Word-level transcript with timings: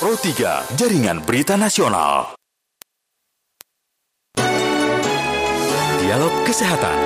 Pro 0.00 0.16
3, 0.16 0.80
Jaringan 0.80 1.20
Berita 1.28 1.60
Nasional. 1.60 2.32
Dialog 6.00 6.34
Kesehatan. 6.48 6.96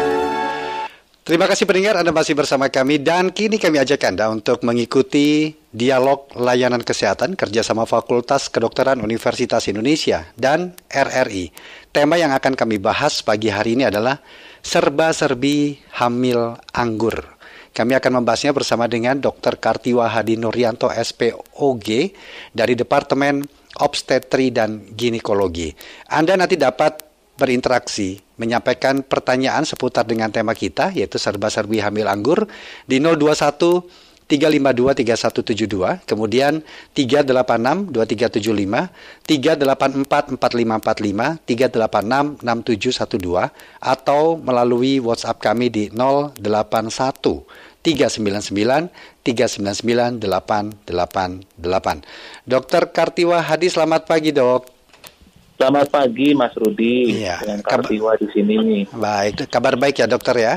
Terima 1.27 1.51
kasih 1.51 1.67
pendengar 1.67 1.99
Anda 1.99 2.15
masih 2.15 2.39
bersama 2.39 2.71
kami 2.71 3.03
dan 3.03 3.35
kini 3.35 3.59
kami 3.59 3.83
ajak 3.83 3.99
Anda 4.07 4.31
untuk 4.31 4.63
mengikuti 4.63 5.59
dialog 5.75 6.31
layanan 6.39 6.87
kesehatan 6.87 7.35
kerjasama 7.35 7.83
Fakultas 7.83 8.47
Kedokteran 8.47 9.03
Universitas 9.03 9.67
Indonesia 9.67 10.31
dan 10.39 10.79
RRI. 10.87 11.51
Tema 11.91 12.15
yang 12.15 12.31
akan 12.31 12.55
kami 12.55 12.79
bahas 12.79 13.27
pagi 13.27 13.51
hari 13.51 13.75
ini 13.75 13.91
adalah 13.91 14.23
serba-serbi 14.63 15.83
hamil 15.99 16.63
anggur. 16.71 17.34
Kami 17.75 17.99
akan 17.99 18.23
membahasnya 18.23 18.55
bersama 18.55 18.87
dengan 18.87 19.19
Dr. 19.19 19.59
Kartiwa 19.59 20.07
Hadi 20.07 20.39
Nuryanto 20.39 20.87
SPOG 20.95 21.89
dari 22.55 22.79
Departemen 22.79 23.43
Obstetri 23.83 24.55
dan 24.55 24.95
Ginekologi. 24.95 25.75
Anda 26.07 26.39
nanti 26.39 26.55
dapat 26.55 27.03
berinteraksi, 27.35 28.23
menyampaikan 28.39 29.03
pertanyaan 29.03 29.67
seputar 29.67 30.07
dengan 30.07 30.31
tema 30.31 30.55
kita, 30.55 30.95
yaitu 30.95 31.19
serba-serbi 31.19 31.83
hamil 31.83 32.07
anggur, 32.07 32.47
di 32.87 33.03
021 33.03 33.83
352 34.25 34.97
3172, 34.97 36.01
kemudian 36.09 36.65
386 36.97 37.93
2375, 37.93 38.89
384 39.29 40.41
4545, 40.41 41.45
386 41.45 42.41
6712, 42.41 43.53
atau 43.85 44.41
melalui 44.41 44.97
WhatsApp 45.05 45.45
kami 45.45 45.69
di 45.69 45.93
081 45.93 46.41
399 47.85 48.89
399 49.21 50.25
888. 50.25 52.49
Dokter 52.49 52.89
Kartiwa 52.89 53.45
Hadi, 53.45 53.69
selamat 53.69 54.09
pagi 54.09 54.33
dok. 54.33 54.73
Selamat 55.55 55.87
pagi 55.93 56.35
Mas 56.35 56.51
Rudi 56.59 57.23
Iya. 57.23 57.39
dengan 57.45 57.61
Kartiwa 57.63 58.17
di 58.17 58.27
sini. 58.33 58.89
Baik, 58.89 59.53
kabar 59.53 59.77
baik 59.77 60.01
ya 60.01 60.09
dokter 60.09 60.35
ya? 60.41 60.57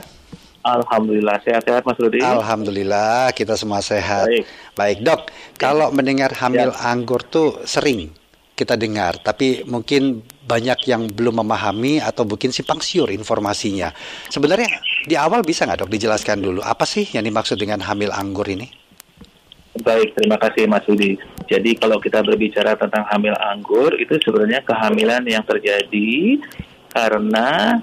Alhamdulillah 0.67 1.39
sehat-sehat 1.47 1.87
Mas 1.87 1.95
Rudi. 1.95 2.19
Alhamdulillah 2.19 3.31
kita 3.31 3.55
semua 3.55 3.79
sehat. 3.79 4.27
Baik. 4.27 4.43
Baik 4.75 4.97
dok, 5.07 5.21
kalau 5.55 5.87
mendengar 5.95 6.35
hamil 6.35 6.75
anggur 6.75 7.23
tuh 7.23 7.63
sering 7.63 8.11
kita 8.57 8.75
dengar, 8.75 9.21
tapi 9.21 9.63
mungkin 9.63 10.19
banyak 10.43 10.89
yang 10.89 11.07
belum 11.07 11.45
memahami 11.45 12.03
atau 12.03 12.25
mungkin 12.27 12.51
simpang 12.51 12.81
siur 12.81 13.07
informasinya. 13.13 13.93
Sebenarnya 14.27 14.81
di 15.05 15.15
awal 15.15 15.45
bisa 15.45 15.63
nggak 15.63 15.87
dok 15.87 15.93
dijelaskan 15.93 16.43
dulu 16.43 16.59
apa 16.65 16.83
sih 16.83 17.05
yang 17.15 17.23
dimaksud 17.23 17.55
dengan 17.55 17.79
hamil 17.85 18.11
anggur 18.11 18.49
ini? 18.49 18.67
Baik, 19.77 20.17
terima 20.17 20.41
kasih 20.41 20.65
Mas 20.65 20.83
Rudi. 20.89 21.21
Jadi 21.45 21.77
kalau 21.77 22.01
kita 22.01 22.25
berbicara 22.25 22.73
tentang 22.73 23.05
hamil 23.13 23.37
anggur 23.37 23.93
itu 23.93 24.17
sebenarnya 24.25 24.65
kehamilan 24.65 25.21
yang 25.29 25.45
terjadi 25.45 26.41
karena 26.89 27.77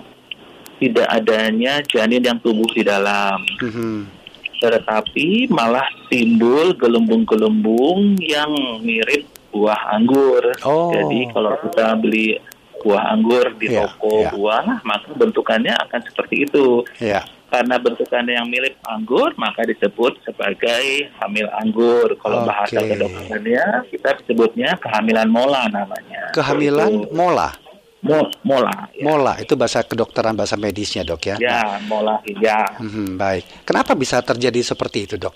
tidak 0.76 1.06
adanya 1.06 1.80
janin 1.84 2.22
yang 2.22 2.38
tumbuh 2.38 2.68
di 2.70 2.82
dalam. 2.82 3.40
Mhm. 3.60 4.24
Tetapi 4.54 5.50
malah 5.50 5.84
timbul 6.08 6.72
gelembung-gelembung 6.74 8.16
yang 8.18 8.50
mirip 8.80 9.24
buah 9.50 9.92
anggur. 9.92 10.40
Oh. 10.64 10.90
Jadi 10.90 11.30
kalau 11.30 11.52
kita 11.60 11.94
beli 11.96 12.38
buah 12.80 13.12
anggur 13.12 13.48
di 13.56 13.72
Iya, 13.72 13.88
toko 13.88 14.12
iya. 14.20 14.30
buah, 14.32 14.66
maka 14.82 15.08
bentukannya 15.14 15.72
akan 15.72 16.00
seperti 16.04 16.44
itu. 16.44 16.84
Ya, 17.00 17.24
Karena 17.48 17.78
bentukannya 17.78 18.34
yang 18.34 18.50
mirip 18.50 18.74
anggur, 18.84 19.30
maka 19.38 19.62
disebut 19.62 20.18
sebagai 20.26 21.06
hamil 21.22 21.46
anggur. 21.54 22.12
Kalau 22.18 22.42
Oke. 22.42 22.50
bahasa 22.50 22.82
kedokterannya, 22.82 23.64
kita 23.88 24.10
sebutnya 24.26 24.74
kehamilan 24.82 25.30
mola 25.30 25.64
namanya. 25.70 26.34
kehamilan 26.34 27.08
mola. 27.14 27.54
Mo- 28.04 28.28
mola. 28.44 28.92
Ya, 28.92 29.02
Mola 29.02 29.32
itu 29.40 29.56
bahasa 29.56 29.80
kedokteran 29.80 30.36
bahasa 30.36 30.54
medisnya 30.54 31.02
dok 31.02 31.24
ya. 31.24 31.36
ya 31.40 31.80
mola. 31.88 32.20
Ya. 32.28 32.60
Mhm, 32.76 33.16
baik. 33.16 33.64
Kenapa 33.64 33.96
bisa 33.96 34.20
terjadi 34.20 34.60
seperti 34.60 35.08
itu 35.08 35.16
dok? 35.16 35.32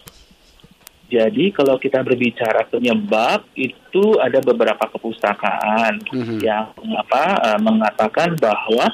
Jadi 1.09 1.57
kalau 1.57 1.81
kita 1.81 2.05
berbicara 2.05 2.69
penyebab 2.69 3.41
itu 3.57 4.21
ada 4.21 4.45
beberapa 4.45 4.85
kepustakaan 4.87 6.05
Mhm. 6.13 6.37
yang 6.39 6.69
apa 6.95 7.25
eh, 7.49 7.59
mengatakan 7.59 8.37
bahwa 8.37 8.93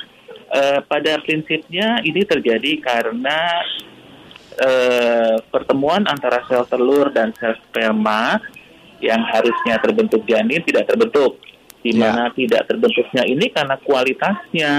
eh, 0.54 0.78
pada 0.86 1.18
prinsipnya 1.18 1.98
ini 2.00 2.22
terjadi 2.22 2.78
karena 2.78 3.58
eh, 4.54 5.36
pertemuan 5.44 6.06
antara 6.06 6.46
sel 6.46 6.62
telur 6.64 7.10
dan 7.10 7.34
sel 7.34 7.58
sperma 7.60 8.38
yang 9.02 9.18
harusnya 9.26 9.82
terbentuk 9.82 10.22
janin 10.24 10.62
tidak 10.62 10.86
terbentuk. 10.86 11.42
Di 11.84 11.92
Ya. 11.92 12.08
mana 12.16 12.32
tidak 12.32 12.64
terbentuknya 12.64 13.28
ini 13.28 13.52
karena 13.52 13.76
kualitasnya 13.76 14.72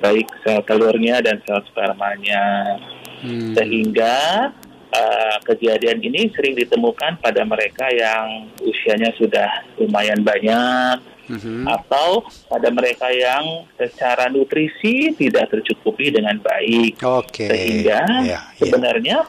baik 0.00 0.24
sel 0.40 0.64
telurnya 0.64 1.20
dan 1.20 1.36
sel 1.44 1.60
spermanya 1.68 2.78
Hmm. 3.18 3.50
sehingga 3.52 4.48
uh, 4.88 5.36
kejadian 5.42 5.98
ini 6.00 6.30
sering 6.32 6.54
ditemukan 6.54 7.18
pada 7.18 7.42
mereka 7.42 7.90
yang 7.90 8.46
usianya 8.62 9.10
sudah 9.18 9.50
lumayan 9.76 10.22
banyak 10.22 11.02
Mhm. 11.28 11.68
atau 11.68 12.24
pada 12.48 12.72
mereka 12.72 13.12
yang 13.12 13.68
secara 13.76 14.32
nutrisi 14.32 15.12
tidak 15.12 15.52
tercukupi 15.52 16.08
dengan 16.08 16.40
baik 16.40 16.96
Oke. 17.04 17.52
sehingga 17.52 18.00
Ya, 18.24 18.38
ya. 18.38 18.40
sebenarnya 18.56 19.28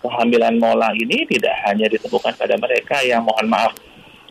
kehamilan 0.00 0.56
mola 0.56 0.88
ini 0.96 1.28
tidak 1.28 1.52
hanya 1.68 1.84
ditemukan 1.84 2.32
pada 2.32 2.56
mereka 2.56 3.04
yang 3.04 3.28
mohon 3.28 3.44
maaf 3.44 3.76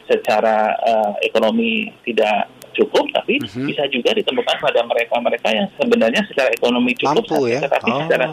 secara 0.05 0.73
uh, 0.79 1.13
ekonomi 1.21 1.91
tidak 2.03 2.49
cukup 2.73 3.05
tapi 3.13 3.37
Mhm. 3.37 3.69
bisa 3.69 3.85
juga 3.87 4.11
ditemukan 4.13 4.57
pada 4.59 4.81
mereka-mereka 4.81 5.49
yang 5.53 5.67
sebenarnya 5.77 6.25
secara 6.25 6.49
ekonomi 6.49 6.97
cukup 6.97 7.21
Mampu 7.23 7.47
ya? 7.47 7.61
tetapi 7.61 7.89
Oh. 7.89 8.01
secara 8.05 8.27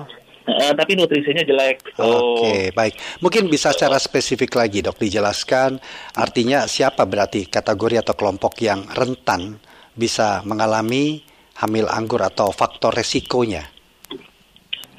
Eh, 0.50 0.72
tapi 0.74 0.98
nutrisinya 0.98 1.44
jelek. 1.46 1.94
Oh, 2.00 2.42
Oke, 2.42 2.72
baik. 2.74 3.22
Mungkin 3.22 3.46
bisa 3.46 3.70
secara 3.70 4.00
spesifik 4.02 4.56
lagi, 4.58 4.82
dok, 4.82 4.98
dijelaskan 4.98 5.78
artinya 6.16 6.66
siapa 6.66 7.06
berarti 7.06 7.46
kategori 7.46 8.02
atau 8.02 8.18
kelompok 8.18 8.58
yang 8.58 8.82
rentan 8.90 9.60
bisa 9.94 10.42
mengalami 10.42 11.22
hamil 11.60 11.86
anggur 11.86 12.24
atau 12.24 12.50
faktor 12.50 12.96
resikonya. 12.96 13.62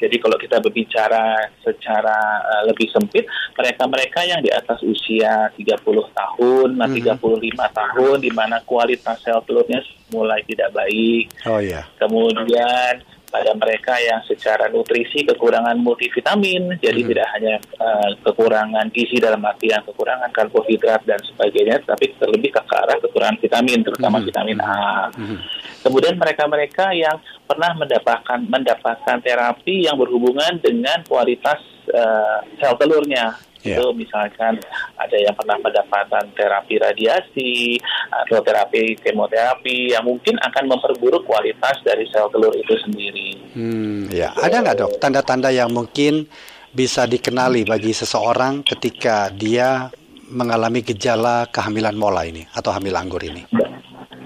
Jadi 0.02 0.18
kalau 0.18 0.34
kita 0.36 0.58
berbicara 0.58 1.38
secara 1.62 2.18
eh, 2.42 2.64
lebih 2.68 2.90
sempit, 2.90 3.30
mereka-mereka 3.54 4.26
yang 4.26 4.42
di 4.42 4.50
atas 4.50 4.82
usia 4.82 5.54
30 5.54 6.10
tahun, 6.10 6.82
nah 6.82 6.90
Mhm. 6.90 6.98
35 7.22 7.70
tahun, 7.70 8.18
di 8.18 8.32
mana 8.34 8.58
kualitas 8.66 9.22
sel 9.22 9.38
telurnya 9.46 9.86
mulai 10.10 10.42
tidak 10.44 10.74
baik. 10.74 11.30
Oh 11.46 11.62
iya. 11.62 11.86
Kemudian 12.02 13.06
pada 13.32 13.56
mereka 13.56 13.96
yang 14.04 14.20
secara 14.28 14.68
nutrisi 14.68 15.24
kekurangan 15.24 15.80
multivitamin, 15.80 16.78
jadi 16.84 17.00
Mhm. 17.02 17.10
tidak 17.10 17.28
hanya 17.34 17.56
eh, 17.82 18.10
kekurangan 18.22 18.92
gizi 18.92 19.18
dalam 19.18 19.40
artian 19.42 19.82
kekurangan 19.88 20.30
karbohidrat 20.36 21.02
dan 21.08 21.18
sebagainya, 21.24 21.80
tapi 21.88 22.12
terlebih 22.20 22.52
ke 22.52 22.62
arah 22.68 23.00
kekurangan 23.00 23.40
vitamin, 23.40 23.80
terutama 23.82 24.20
Mhm. 24.20 24.26
vitamin 24.28 24.58
A. 24.60 25.08
Mhm. 25.16 25.38
Kemudian 25.82 26.16
mereka-mereka 26.20 26.94
yang 26.94 27.18
pernah 27.48 27.74
mendapatkan 27.74 28.40
mendapatkan 28.46 29.18
terapi 29.24 29.90
yang 29.90 29.98
berhubungan 29.98 30.62
dengan 30.62 31.02
kualitas 31.08 31.58
eh, 31.92 32.38
sel 32.60 32.76
telurnya. 32.80 33.36
Ya. 33.62 33.78
Itu 33.78 33.94
misalkan 33.94 34.58
ada 34.98 35.18
yang 35.22 35.38
pernah 35.38 35.54
mendapatkan 35.62 36.34
terapi 36.34 36.82
radiasi 36.82 37.78
atau 38.10 38.42
terapi 38.42 38.98
kemoterapi 38.98 39.94
yang 39.94 40.02
mungkin 40.02 40.42
akan 40.42 40.66
memperburuk 40.66 41.30
kualitas 41.30 41.78
dari 41.86 42.10
sel 42.10 42.26
telur 42.34 42.58
itu 42.58 42.74
sendiri. 42.82 43.38
Hmm, 43.54 44.10
ya. 44.10 44.34
Ada 44.34 44.66
nggak 44.66 44.78
dok 44.82 44.92
tanda-tanda 44.98 45.54
yang 45.54 45.70
mungkin 45.70 46.26
bisa 46.74 47.06
dikenali 47.06 47.68
bagi 47.68 47.94
seseorang 47.94 48.64
ketika 48.66 49.30
dia 49.30 49.92
mengalami 50.32 50.80
gejala 50.82 51.46
kehamilan 51.52 51.94
mola 51.94 52.24
ini 52.24 52.48
atau 52.56 52.72
hamil 52.72 52.96
anggur 52.96 53.20
ini? 53.20 53.44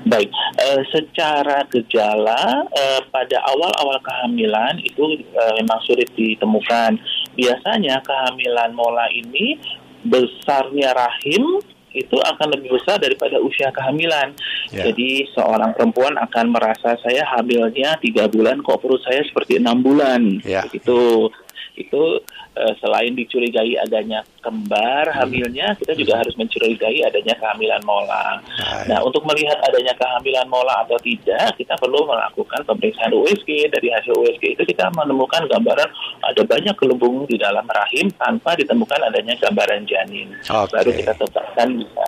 Baik, 0.06 0.30
eh, 0.62 0.82
secara 0.94 1.66
gejala 1.74 2.62
eh, 2.78 3.02
pada 3.10 3.42
awal-awal 3.50 3.98
kehamilan 4.06 4.78
itu 4.86 5.18
eh, 5.18 5.54
memang 5.66 5.82
sulit 5.82 6.06
ditemukan. 6.14 7.02
Biasanya 7.36 8.00
kehamilan 8.04 8.72
mola 8.72 9.08
ini 9.12 9.60
besarnya 10.06 10.96
rahim 10.96 11.60
itu 11.96 12.20
akan 12.20 12.60
lebih 12.60 12.76
besar 12.76 13.00
daripada 13.00 13.40
usia 13.40 13.72
kehamilan. 13.72 14.36
Ya. 14.76 14.92
Jadi 14.92 15.32
seorang 15.32 15.72
perempuan 15.72 16.20
akan 16.20 16.52
merasa 16.52 17.00
saya 17.00 17.24
hamilnya 17.36 17.96
tiga 18.04 18.28
bulan, 18.28 18.60
kok 18.60 18.84
perut 18.84 19.00
saya 19.08 19.24
seperti 19.24 19.64
enam 19.64 19.80
bulan. 19.80 20.44
Ya. 20.44 20.68
Begitu. 20.68 21.32
Itu 21.76 22.24
eh, 22.56 22.74
selain 22.80 23.14
dicurigai 23.14 23.76
adanya 23.80 24.24
kembar 24.40 25.12
hamilnya, 25.12 25.76
kita 25.76 25.94
juga 25.94 26.24
harus 26.24 26.34
mencurigai 26.40 27.04
adanya 27.04 27.36
kehamilan 27.36 27.84
mola. 27.84 28.40
Nah, 28.88 29.00
untuk 29.04 29.28
melihat 29.28 29.60
adanya 29.66 29.94
kehamilan 30.00 30.48
mola 30.48 30.88
atau 30.88 30.96
tidak, 31.04 31.56
kita 31.60 31.76
perlu 31.78 32.08
melakukan 32.08 32.64
pemeriksaan 32.64 33.12
USG. 33.12 33.68
Dari 33.70 33.88
hasil 33.92 34.14
USG 34.14 34.56
itu 34.56 34.64
kita 34.64 34.88
menemukan 34.96 35.46
gambaran 35.50 35.90
ada 36.24 36.42
banyak 36.46 36.76
gelembung 36.80 37.28
di 37.28 37.36
dalam 37.36 37.66
rahim 37.68 38.08
tanpa 38.16 38.56
ditemukan 38.56 39.12
adanya 39.12 39.36
gambaran 39.38 39.84
janin. 39.90 40.32
Oke. 40.48 40.74
Baru 40.74 40.92
kita 40.96 41.14
tetapkan 41.18 41.70
bisa. 41.76 42.06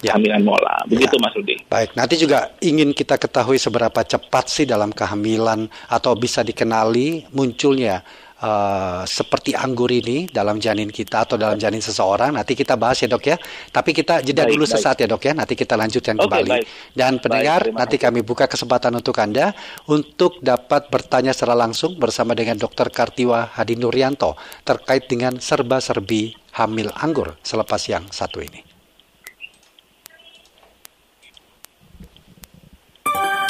Ya. 0.00 0.16
kehamilan 0.16 0.42
mola. 0.44 0.80
Begitu 0.88 1.12
Ya. 1.12 1.20
Mas 1.20 1.34
Rudi. 1.36 1.56
Baik, 1.68 1.90
nanti 1.92 2.14
juga 2.16 2.56
ingin 2.64 2.96
kita 2.96 3.20
ketahui 3.20 3.60
seberapa 3.60 4.00
cepat 4.00 4.48
sih 4.48 4.64
dalam 4.64 4.96
kehamilan 4.96 5.68
atau 5.92 6.16
bisa 6.16 6.40
dikenali 6.40 7.28
munculnya 7.36 8.00
eh, 8.40 9.02
seperti 9.04 9.52
anggur 9.52 9.92
ini 9.92 10.26
dalam 10.32 10.56
janin 10.56 10.88
kita 10.88 11.28
atau 11.28 11.36
dalam 11.36 11.60
janin 11.60 11.84
seseorang. 11.84 12.32
Nanti 12.34 12.56
kita 12.56 12.74
bahas 12.80 12.96
ya 13.00 13.08
dok 13.08 13.24
ya. 13.28 13.36
Tapi 13.70 13.90
kita 13.92 14.24
jeda 14.24 14.48
Baik, 14.48 14.52
dulu 14.56 14.64
baik. 14.64 14.72
sesaat 14.74 14.96
ya 15.00 15.06
dok 15.06 15.22
ya. 15.22 15.32
Nanti 15.36 15.54
kita 15.54 15.76
lanjutkan 15.76 16.16
Oke, 16.16 16.24
kembali. 16.26 16.50
baik. 16.50 16.66
Dan 16.96 17.12
pendengar, 17.20 17.60
terima 17.68 17.78
nanti 17.84 17.96
kami 18.00 18.20
buka 18.24 18.48
kesempatan 18.48 18.92
untuk 18.96 19.16
anda 19.20 19.52
untuk 19.86 20.40
dapat 20.40 20.88
bertanya 20.88 21.36
secara 21.36 21.54
langsung 21.54 22.00
bersama 22.00 22.32
dengan 22.32 22.56
Dr. 22.56 22.88
Kartiwa 22.88 23.52
Hadi 23.54 23.76
Nuryanto 23.76 24.34
terkait 24.64 25.06
dengan 25.06 25.36
serba-serbi 25.38 26.34
hamil 26.56 26.90
anggur 26.96 27.36
selepas 27.44 27.80
yang 27.86 28.08
satu 28.10 28.40
ini. 28.42 28.66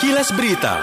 Kilas 0.01 0.33
Berita. 0.33 0.81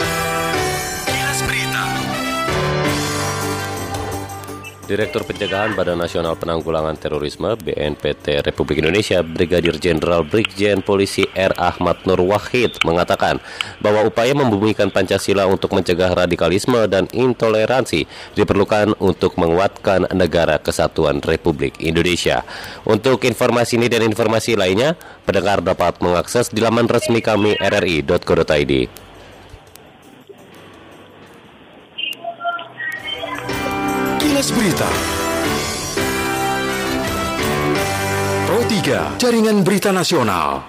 Direktur 4.88 5.28
Pencegahan 5.28 5.76
Badan 5.76 6.00
Nasional 6.00 6.40
Penanggulangan 6.40 6.96
Terorisme 6.96 7.60
BNPT 7.60 8.40
Republik 8.40 8.80
Indonesia 8.80 9.20
Brigadir 9.20 9.76
Jenderal 9.84 10.24
Brigjen 10.24 10.80
Polisi 10.80 11.28
R. 11.36 11.52
Ahmad 11.60 12.08
Nur 12.08 12.24
Wahid 12.24 12.80
mengatakan 12.88 13.44
bahwa 13.84 14.08
upaya 14.08 14.32
membumikan 14.32 14.88
Pancasila 14.88 15.44
untuk 15.44 15.76
mencegah 15.76 16.16
radikalisme 16.16 16.88
dan 16.88 17.12
intoleransi 17.12 18.08
diperlukan 18.40 18.96
untuk 19.04 19.36
menguatkan 19.36 20.08
negara 20.16 20.56
kesatuan 20.56 21.20
Republik 21.20 21.84
Indonesia. 21.84 22.48
Untuk 22.88 23.28
informasi 23.28 23.76
ini 23.76 23.92
dan 23.92 24.08
informasi 24.08 24.56
lainnya, 24.56 24.96
pendengar 25.28 25.60
dapat 25.60 26.00
mengakses 26.00 26.48
di 26.48 26.64
laman 26.64 26.88
resmi 26.88 27.20
kami 27.20 27.60
rri.co.id. 27.60 29.07
Kilas 34.38 34.54
Berita. 34.54 34.90
Pro 38.46 38.62
3, 38.70 39.18
Jaringan 39.18 39.66
Berita 39.66 39.90
Nasional. 39.90 40.62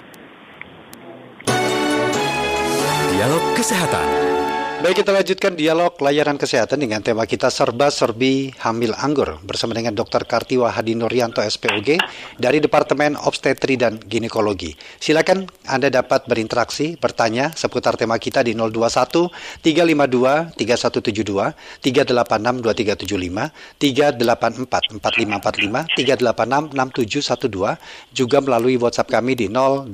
Dialog 3.13 3.45
Kesehatan. 3.53 4.38
Baik, 4.79 5.03
kita 5.03 5.11
lanjutkan 5.11 5.59
dialog 5.59 5.99
layanan 5.99 6.39
kesehatan 6.39 6.79
dengan 6.79 7.03
tema 7.03 7.27
kita 7.27 7.51
serba-serbi 7.51 8.55
hamil 8.63 8.95
anggur 8.95 9.43
bersama 9.43 9.75
dengan 9.75 9.91
Dr. 9.91 10.23
Kartiwa 10.23 10.71
Hadi 10.71 10.95
Nuryanto 10.95 11.43
SPOG 11.43 11.99
dari 12.39 12.63
Departemen 12.63 13.19
Obstetri 13.19 13.75
dan 13.75 13.99
Ginekologi. 13.99 14.79
Silakan 15.03 15.51
Anda 15.67 15.91
dapat 15.91 16.31
berinteraksi, 16.31 16.95
bertanya 16.95 17.51
seputar 17.59 17.99
tema 17.99 18.23
kita 18.23 18.47
di 18.47 18.55
021 18.55 19.35
352 19.67 20.55
3172 20.55 21.59
386 21.83 22.63
2375 22.63 23.83
384 23.83 24.95
4545 25.03 25.91
386 25.99 26.71
6712 26.79 28.15
juga 28.15 28.39
melalui 28.39 28.79
WhatsApp 28.79 29.11
kami 29.11 29.35
di 29.35 29.51
081 29.51 29.91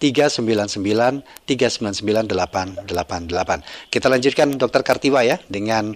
399 0.00 1.20
399 1.44 2.88
Kita 3.90 4.06
lanjutkan 4.06 4.54
Dokter 4.54 4.86
Kartiwa 4.86 5.26
ya 5.26 5.36
dengan 5.50 5.90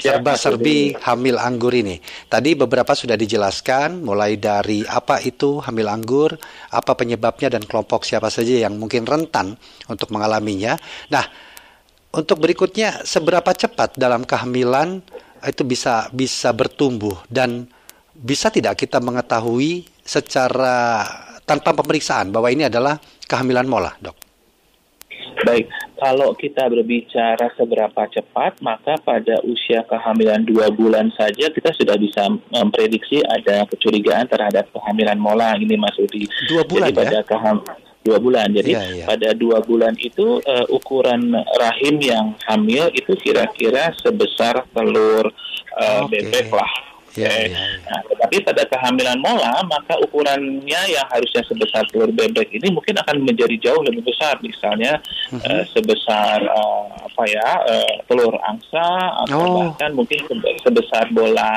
Ya, 0.00 0.16
serba-serbi 0.16 0.96
hamil 0.96 1.36
anggur 1.36 1.76
ini. 1.76 2.00
Tadi 2.30 2.56
beberapa 2.56 2.96
sudah 2.96 3.18
dijelaskan 3.20 4.00
mulai 4.00 4.40
dari 4.40 4.80
apa 4.86 5.20
itu 5.20 5.60
hamil 5.60 5.90
anggur, 5.92 6.38
apa 6.72 6.96
penyebabnya 6.96 7.52
dan 7.52 7.66
kelompok 7.66 8.06
siapa 8.08 8.32
saja 8.32 8.64
yang 8.64 8.80
mungkin 8.80 9.04
rentan 9.04 9.60
untuk 9.92 10.08
mengalaminya. 10.14 10.80
Nah, 11.12 11.26
untuk 12.16 12.40
berikutnya 12.40 13.04
seberapa 13.04 13.52
cepat 13.52 14.00
dalam 14.00 14.24
kehamilan 14.24 15.04
itu 15.44 15.62
bisa 15.68 16.08
bisa 16.16 16.52
bertumbuh 16.56 17.16
dan 17.28 17.68
bisa 18.16 18.52
tidak 18.52 18.80
kita 18.80 19.00
mengetahui 19.00 19.88
secara 20.04 21.04
tanpa 21.46 21.72
pemeriksaan 21.72 22.30
bahwa 22.30 22.52
ini 22.52 22.68
adalah 22.68 23.00
kehamilan 23.26 23.66
mola, 23.66 23.94
Dok? 23.98 24.16
Baik, 25.46 25.66
kalau 26.00 26.32
kita 26.32 26.64
berbicara 26.66 27.52
seberapa 27.54 28.02
cepat, 28.08 28.56
maka 28.60 28.96
pada 28.98 29.36
usia 29.44 29.84
kehamilan 29.84 30.42
dua 30.42 30.72
bulan 30.72 31.12
saja 31.12 31.46
kita 31.46 31.70
sudah 31.70 31.94
bisa 31.94 32.24
memprediksi 32.48 33.20
ada 33.20 33.68
kecurigaan 33.68 34.24
terhadap 34.24 34.72
kehamilan 34.72 35.20
mola 35.20 35.52
ini 35.54 35.76
Mas 35.76 35.92
Rudi. 35.94 36.24
Dua 36.48 36.64
bulan 36.64 36.88
Jadi 36.88 36.98
pada 36.98 37.12
ya? 37.14 37.22
keham- 37.22 37.64
dua 38.00 38.16
bulan. 38.16 38.48
Jadi 38.48 38.72
Iya, 38.72 38.82
iya. 38.90 39.04
pada 39.04 39.28
dua 39.32 39.60
bulan 39.60 39.92
itu 39.94 40.40
eh, 40.40 40.64
ukuran 40.66 41.36
rahim 41.54 42.00
yang 42.00 42.32
hamil 42.48 42.88
itu 42.90 43.12
kira-kira 43.14 43.92
sebesar 43.94 44.64
telur 44.72 45.28
eh, 45.76 46.00
Oke. 46.00 46.16
bebek 46.16 46.48
lah. 46.48 46.72
Oke. 47.10 47.20
iya, 47.20 47.50
iya. 47.50 47.58
Nah, 47.82 48.00
tetapi 48.06 48.36
pada 48.40 48.62
kehamilan 48.64 49.18
mola, 49.18 49.58
maka 49.64 49.98
ukurannya 49.98 50.62
yang 50.86 51.06
harusnya 51.06 51.42
sebesar 51.42 51.82
telur 51.88 52.06
bebek 52.08 52.46
ini 52.48 52.70
mungkin 52.70 52.94
akan 52.96 53.18
menjadi 53.20 53.58
jauh 53.60 53.82
lebih 53.82 54.06
besar. 54.06 54.38
Misalnya 54.38 55.02
Mhm. 55.28 55.42
eh, 55.42 55.64
sebesar 55.68 56.38
eh, 56.38 56.86
apa 57.02 57.22
ya 57.26 57.48
eh, 57.66 57.94
telur 58.06 58.38
angsa 58.40 58.86
atau 59.26 59.36
Oh. 59.36 59.54
bahkan 59.66 59.90
mungkin 59.90 60.22
sebe- 60.22 60.54
sebesar 60.60 61.10
bola 61.10 61.50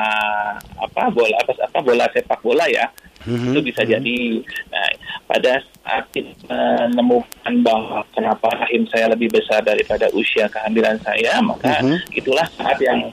apa 0.76 1.02
bola 1.08 1.34
apa 1.38 1.52
apa 1.56 1.78
bola 1.80 2.04
sepak 2.10 2.40
bola 2.40 2.66
ya. 2.66 2.90
Mhm, 3.22 3.54
Itu 3.54 3.60
bisa 3.62 3.80
jadi. 3.80 4.20
Nah, 4.68 4.88
pada 5.24 5.56
saat 5.80 6.04
menemukan 6.44 7.54
bahwa 7.62 8.04
kenapa 8.10 8.52
rahim 8.58 8.84
saya 8.86 9.08
lebih 9.08 9.30
besar 9.30 9.60
daripada 9.60 10.10
usia 10.12 10.44
kehamilan 10.46 11.00
saya, 11.00 11.40
maka 11.40 11.80
Mhm. 11.80 11.98
itulah 12.12 12.44
saat 12.52 12.76
yang 12.80 13.08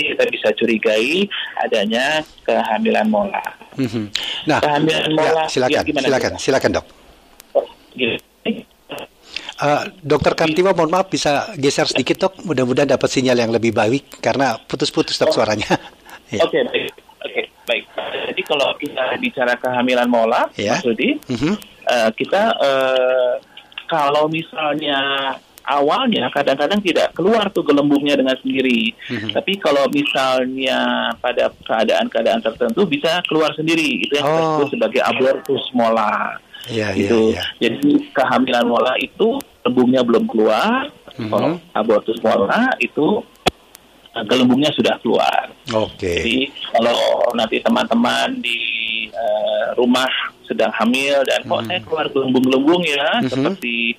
kita 0.00 0.24
bisa 0.28 0.48
curigai 0.52 1.26
adanya 1.56 2.20
kehamilan 2.42 3.06
mola. 3.06 3.42
Mhm. 3.74 4.04
Nah, 4.46 4.58
Kehamilan 4.58 5.04
ya, 5.04 5.14
mola, 5.14 5.42
silakan, 5.46 5.72
ya, 5.72 5.80
silakan, 6.02 6.30
Dok? 6.30 6.40
silakan, 6.40 6.70
Dok. 6.78 6.86
Gini. 7.94 8.16
Eh, 9.58 9.82
Dokter 9.98 10.38
Kartiwa, 10.38 10.70
mohon 10.70 10.86
maaf 10.88 11.10
bisa 11.10 11.50
geser 11.58 11.84
sedikit, 11.84 12.14
Dok. 12.20 12.46
Mudah-mudahan 12.46 12.86
dapat 12.88 13.10
sinyal 13.10 13.34
yang 13.36 13.50
lebih 13.50 13.74
baik 13.74 14.22
karena 14.22 14.54
putus-putus, 14.60 15.18
Dok, 15.18 15.34
suaranya. 15.34 15.66
Ya. 16.28 16.44
Oke, 16.44 16.60
baik. 16.60 16.92
Oke, 17.24 17.42
baik. 17.64 17.84
Jadi 18.28 18.42
kalau 18.44 18.68
kita 18.76 19.16
bicara 19.16 19.56
kehamilan 19.56 20.04
mola, 20.04 20.44
Ya. 20.60 20.76
Mas 20.76 20.84
Rudi, 20.84 21.16
Mhm. 21.24 21.56
eh, 21.88 22.10
kita 22.12 22.52
eh, 22.52 23.32
kalau 23.88 24.28
misalnya 24.28 25.00
awalnya 25.68 26.32
kadang-kadang 26.32 26.80
tidak 26.80 27.12
keluar 27.12 27.46
tuh 27.52 27.60
gelembungnya 27.60 28.16
dengan 28.16 28.34
sendiri. 28.40 28.90
Mhm. 29.06 29.36
Tapi 29.36 29.52
kalau 29.60 29.84
misalnya 29.88 30.78
pada 31.16 31.52
keadaan-keadaan 31.62 32.40
tertentu 32.40 32.88
bisa 32.88 33.20
keluar 33.28 33.52
sendiri. 33.52 34.02
Itu 34.02 34.16
yang 34.16 34.26
Oh. 34.26 34.64
sebut 34.64 34.74
sebagai 34.74 35.04
abortus 35.04 35.62
mola. 35.70 36.40
Iya, 36.68 36.92
iya, 36.92 37.06
itu. 37.06 37.20
iya. 37.32 37.44
Jadi 37.60 38.08
kehamilan 38.10 38.66
mola 38.66 38.92
itu 38.98 39.36
gelembungnya 39.60 40.02
belum 40.02 40.24
keluar. 40.26 40.88
Mhm. 41.14 41.28
Kalau 41.28 41.48
abortus 41.74 42.18
mola 42.18 42.72
itu 42.78 43.20
eh, 44.08 44.24
gelembungnya 44.24 44.72
sudah 44.72 44.96
keluar. 44.98 45.52
Oke. 45.70 46.24
Jadi 46.24 46.36
kalau 46.72 46.96
nanti 47.36 47.60
teman-teman 47.60 48.40
di 48.40 48.58
eh, 49.08 49.66
rumah 49.74 50.08
sedang 50.44 50.72
hamil 50.72 51.20
dan 51.24 51.44
kok 51.44 51.60
Hmm. 51.60 51.68
saya 51.68 51.80
keluar 51.84 52.06
gelembung-gelembung 52.08 52.80
ya 52.82 53.20
Mhm. 53.20 53.28
seperti 53.28 53.92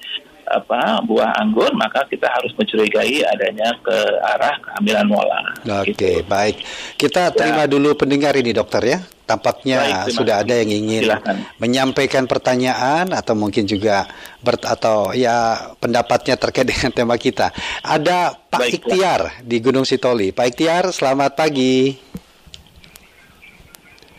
apa 0.49 1.05
buah 1.05 1.37
anggur 1.37 1.69
maka 1.73 2.03
kita 2.05 2.25
harus 2.25 2.49
mencurigai 2.53 3.21
adanya 3.23 3.69
ke 3.79 3.97
arah 4.19 4.57
kehamilan 4.59 5.05
mola. 5.05 5.39
Oke, 5.79 5.93
Gitu. 5.93 6.25
baik. 6.25 6.55
Kita 6.95 7.29
terima 7.31 7.63
dulu 7.65 7.93
pendengar 7.93 8.33
ini, 8.33 8.49
Dokter 8.49 8.83
ya. 8.83 8.99
Tampaknya 9.23 10.09
Baik, 10.09 10.17
sudah 10.17 10.41
ada 10.41 10.57
yang 10.57 10.73
ingin 10.73 11.05
Silakan. 11.05 11.37
menyampaikan 11.61 12.25
pertanyaan 12.25 13.13
atau 13.13 13.37
mungkin 13.37 13.69
juga 13.69 14.09
ber 14.41 14.57
atau 14.57 15.13
ya 15.13 15.69
pendapatnya 15.77 16.33
terkait 16.33 16.65
dengan 16.73 16.89
tema 16.89 17.13
kita. 17.13 17.53
Ada 17.85 18.33
Pak 18.33 18.57
Baiklah. 18.57 18.73
Ikhtiar 18.73 19.21
di 19.45 19.61
Gunung 19.61 19.85
Sitoli. 19.85 20.33
Pak 20.33 20.49
Ikhtiar, 20.49 20.89
selamat 20.89 21.37
pagi. 21.37 21.93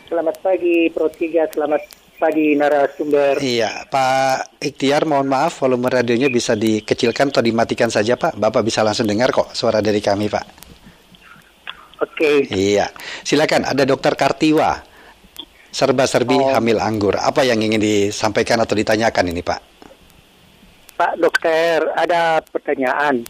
Selamat 0.06 0.36
pagi 0.42 0.90
Pro 0.90 1.06
3, 1.06 1.46
selamat 1.50 1.82
pagi 2.20 2.52
narasumber. 2.52 3.40
Iya, 3.40 3.88
Pak 3.88 4.60
Ikhtiar, 4.60 5.08
mohon 5.08 5.24
maaf 5.24 5.64
volume 5.64 5.88
radionya 5.88 6.28
bisa 6.28 6.52
dikecilkan 6.52 7.32
atau 7.32 7.40
dimatikan 7.40 7.88
saja, 7.88 8.20
Pak. 8.20 8.36
Bapak 8.36 8.60
bisa 8.60 8.84
langsung 8.84 9.08
dengar 9.08 9.32
kok 9.32 9.56
suara 9.56 9.80
dari 9.80 10.04
kami, 10.04 10.28
Pak. 10.28 10.44
Oke, 12.04 12.44
Iya, 12.52 12.92
silakan. 13.24 13.64
Ada 13.64 13.88
Dokter 13.88 14.12
Kartiwa, 14.16 14.76
serba-serbi 15.72 16.36
Oh. 16.36 16.52
hamil 16.52 16.76
anggur. 16.76 17.16
Apa 17.16 17.44
yang 17.48 17.60
ingin 17.64 17.80
disampaikan 17.80 18.60
atau 18.60 18.76
ditanyakan 18.76 19.32
ini, 19.32 19.40
Pak? 19.40 19.60
Pak 21.00 21.16
Dokter, 21.16 21.80
ada 21.96 22.44
pertanyaan. 22.44 23.24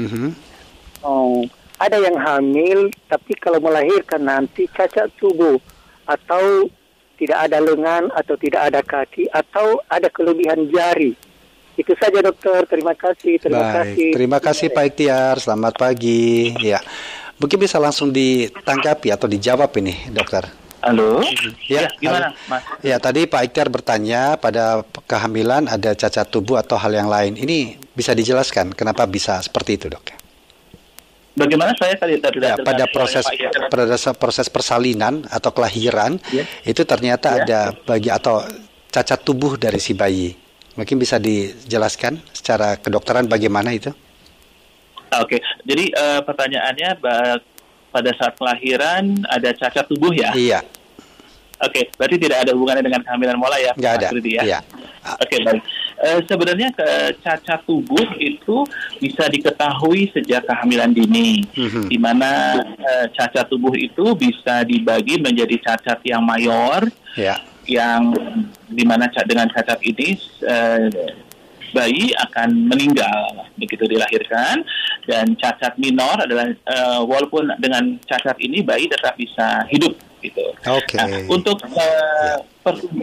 Mhm. 0.00 0.32
Oh, 1.04 1.44
ada 1.76 2.00
yang 2.00 2.16
hamil, 2.16 2.88
tapi 3.12 3.36
kalau 3.36 3.60
melahirkan 3.60 4.24
nanti 4.24 4.64
cacat 4.72 5.12
tubuh 5.20 5.60
atau 6.08 6.68
tidak 7.22 7.38
ada 7.38 7.62
lengan 7.62 8.10
atau 8.10 8.34
tidak 8.34 8.62
ada 8.66 8.82
kaki 8.82 9.30
atau 9.30 9.78
ada 9.86 10.10
kelebihan 10.10 10.66
jari. 10.74 11.14
Itu 11.78 11.94
saja 11.94 12.18
dokter. 12.18 12.66
Terima 12.66 12.98
kasih. 12.98 13.38
Terima 13.38 13.62
Baik, 13.62 13.74
kasih. 13.78 14.10
terima 14.10 14.38
kasih 14.42 14.66
Pak 14.74 14.84
Ikhtiar. 14.90 15.34
Selamat 15.38 15.78
pagi. 15.78 16.50
Ya, 16.58 16.82
mungkin 17.38 17.62
bisa 17.62 17.78
langsung 17.78 18.10
ditanggapi 18.10 19.14
atau 19.14 19.30
dijawab 19.30 19.70
ini, 19.78 19.94
dokter. 20.10 20.50
Halo. 20.82 21.22
Ya, 21.70 21.86
gimana, 22.02 22.34
halo. 22.34 22.50
Mas? 22.50 22.62
Ya, 22.82 22.98
tadi 22.98 23.30
Pak 23.30 23.46
Ikhtiar 23.46 23.70
bertanya 23.70 24.34
pada 24.34 24.82
kehamilan 25.06 25.70
ada 25.70 25.94
cacat 25.94 26.26
tubuh 26.26 26.58
atau 26.58 26.74
hal 26.74 26.90
yang 26.90 27.06
lain. 27.06 27.38
Ini 27.38 27.78
bisa 27.94 28.18
dijelaskan 28.18 28.74
kenapa 28.74 29.06
bisa 29.06 29.38
seperti 29.38 29.78
itu, 29.78 29.86
dok? 29.94 30.21
Bagaimana 31.32 31.72
saya 31.80 31.96
tadi 31.96 32.20
tadi 32.20 32.44
Ya, 32.44 32.60
tidak 32.60 32.68
pada 32.68 32.84
proses 32.92 33.24
pada 33.72 33.96
proses 34.12 34.46
persalinan 34.52 35.24
atau 35.32 35.48
kelahiran 35.48 36.20
Ya. 36.28 36.44
itu 36.68 36.84
ternyata 36.84 37.40
Ya. 37.40 37.42
ada 37.44 37.60
bagi 37.88 38.12
atau 38.12 38.44
cacat 38.92 39.24
tubuh 39.24 39.56
dari 39.56 39.80
si 39.80 39.96
bayi. 39.96 40.36
Mungkin 40.76 41.00
bisa 41.00 41.16
dijelaskan 41.16 42.20
secara 42.36 42.76
kedokteran 42.76 43.28
bagaimana 43.28 43.72
itu? 43.72 43.92
Ah, 45.08 45.24
Oke, 45.24 45.40
jadi 45.64 45.92
eh, 45.92 46.20
pertanyaannya 46.24 47.00
pada 47.92 48.10
saat 48.16 48.36
kelahiran 48.36 49.24
ada 49.28 49.52
cacat 49.52 49.84
tubuh 49.88 50.12
ya? 50.12 50.32
Iya, 50.32 50.60
Oke, 51.62 51.94
berarti 51.94 52.16
tidak 52.18 52.38
ada 52.42 52.50
hubungannya 52.58 52.82
dengan 52.82 53.00
kehamilan 53.06 53.38
mola 53.38 53.54
ya? 53.54 53.70
nggak 53.78 53.92
ada. 54.02 54.08
Ya? 54.18 54.42
Iya. 54.42 54.58
Oke, 55.22 55.36
baik. 55.46 55.62
Eh, 56.02 56.18
sebenarnya 56.26 56.74
ke 56.74 56.88
cacat 57.22 57.62
tubuh 57.62 58.02
itu 58.18 58.66
bisa 58.98 59.30
diketahui 59.30 60.10
sejak 60.10 60.42
kehamilan 60.42 60.90
dini, 60.90 61.46
Mhm. 61.54 61.86
di 61.86 61.94
mana 61.94 62.58
eh, 62.58 63.06
cacat 63.14 63.46
tubuh 63.46 63.70
itu 63.72 64.10
bisa 64.18 64.66
dibagi 64.66 65.22
menjadi 65.22 65.62
cacat 65.62 66.02
yang 66.02 66.26
mayor, 66.26 66.90
Ya. 67.14 67.38
yang 67.70 68.10
di 68.66 68.82
mana 68.82 69.06
ca- 69.06 69.22
dengan 69.22 69.46
cacat 69.46 69.78
ini 69.78 70.18
eh, 70.42 70.90
bayi 71.70 72.10
akan 72.18 72.68
meninggal 72.68 73.46
begitu 73.54 73.86
dilahirkan 73.86 74.60
dan 75.06 75.38
cacat 75.38 75.78
minor 75.78 76.18
adalah 76.18 76.50
eh, 76.50 77.00
walaupun 77.00 77.46
dengan 77.56 77.94
cacat 78.02 78.42
ini 78.42 78.58
bayi 78.60 78.90
tetap 78.90 79.14
bisa 79.14 79.62
hidup 79.70 79.94
gitu. 80.18 80.42
Oke. 80.66 80.98
Nah, 80.98 81.06
untuk 81.28 81.62
eh, 81.62 82.36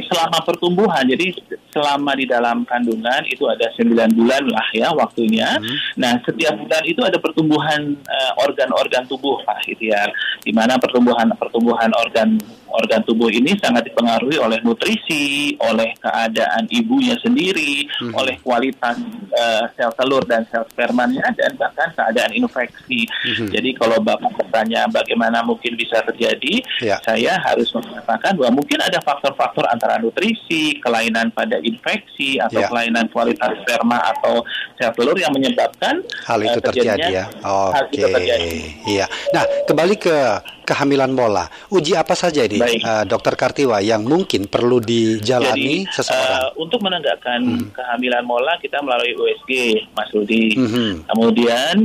selama 0.07 0.39
pertumbuhan, 0.47 1.03
jadi 1.03 1.35
selama 1.69 2.15
di 2.15 2.25
dalam 2.25 2.63
kandungan 2.63 3.27
itu 3.27 3.43
ada 3.45 3.67
9 3.75 3.91
bulan 4.15 4.43
lah 4.47 4.67
ya 4.71 4.89
waktunya. 4.95 5.59
Nah, 5.99 6.15
setiap 6.23 6.55
bulan 6.55 6.83
itu 6.87 7.01
ada 7.03 7.19
pertumbuhan 7.19 7.93
eh, 7.99 8.31
organ-organ 8.41 9.03
tubuh 9.05 9.43
Pak 9.43 9.67
Hitiar, 9.67 10.09
di 10.41 10.55
mana 10.55 10.79
pertumbuhan 10.79 11.27
pertumbuhan 11.35 11.91
organ 11.99 12.39
organ 12.69 13.01
tubuh 13.01 13.33
ini 13.33 13.57
sangat 13.57 13.89
dipengaruhi 13.89 14.37
oleh 14.37 14.61
nutrisi, 14.61 15.57
oleh 15.59 15.89
keadaan 15.99 16.69
ibunya 16.69 17.17
sendiri, 17.19 17.83
oleh 18.13 18.37
kualitas 18.45 18.95
eh, 19.33 19.65
sel 19.75 19.91
telur 19.97 20.23
dan 20.23 20.45
sel 20.47 20.63
spermanya 20.71 21.27
dan 21.35 21.51
bahkan 21.59 21.89
keadaan 21.97 22.31
infeksi. 22.31 23.09
Jadi 23.49 23.75
kalau 23.75 23.99
Bapak 23.99 24.31
bertanya 24.37 24.87
bagaimana 24.87 25.43
mungkin 25.43 25.75
bisa 25.75 25.99
terjadi, 26.05 26.61
Ya. 26.79 26.95
saya 27.03 27.35
harus 27.43 27.67
mengatakan 27.75 28.37
bahwa 28.39 28.61
mungkin 28.63 28.79
ada 28.79 29.01
faktor-faktor 29.03 29.48
antara 29.65 29.97
nutrisi, 29.97 30.77
kelainan 30.77 31.29
pada 31.29 31.57
infeksi 31.59 32.37
atau 32.37 32.59
Ya. 32.59 32.67
kelainan 32.67 33.07
kualitas 33.07 33.55
sperma 33.59 33.97
atau 33.97 34.43
sel 34.75 34.91
telur 34.93 35.15
yang 35.15 35.31
menyebabkan 35.31 35.99
Hal 36.23 36.39
itu 36.39 36.59
terjadi 36.59 36.95
terjadinya 36.95 37.09
ya. 37.09 37.25
hal 37.41 37.83
Oke. 37.83 37.95
itu 37.95 38.07
terjadi. 38.07 38.49
Iya. 38.85 39.05
Nah, 39.31 39.43
kembali 39.65 39.95
ke 39.95 40.15
kehamilan 40.63 41.09
mola. 41.09 41.45
Uji 41.67 41.93
apa 41.93 42.13
saja 42.13 42.41
ini, 42.41 42.57
Baik. 42.57 42.79
eh, 42.79 43.03
Dokter 43.05 43.33
Kartiwa 43.33 43.79
yang 43.79 44.03
mungkin 44.03 44.45
perlu 44.45 44.77
dijalani 44.77 45.83
Jadi 45.83 45.91
seseorang? 45.91 46.29
eh, 46.37 46.47
untuk 46.55 46.79
menegakkan 46.79 47.41
kehamilan 47.71 48.23
mola 48.23 48.53
kita 48.57 48.77
melalui 48.79 49.13
USG, 49.13 49.51
Mas 49.91 50.09
Rudi. 50.11 50.53
Mhm. 50.53 51.07
Kemudian 51.07 51.75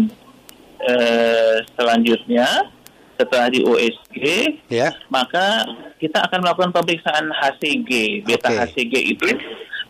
eh, 0.81 1.57
selanjutnya 1.75 2.47
setelah 3.15 3.47
di 3.49 3.61
USG 3.61 4.19
Ya. 4.69 4.91
maka 5.09 5.65
kita 5.97 6.21
akan 6.21 6.39
melakukan 6.41 6.71
pemeriksaan 6.71 7.31
HCG. 7.31 8.23
Beta 8.23 8.49
Oke. 8.49 8.59
HCG 8.61 8.95
itu 9.09 9.29